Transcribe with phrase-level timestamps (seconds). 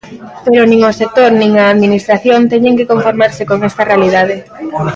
[0.45, 4.35] Pero nin o sector nin a Administración teñen que conformarse con esta realidade.